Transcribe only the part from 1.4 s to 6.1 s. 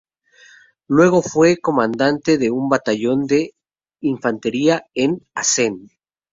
comandante de un batallón de infantería en Assen.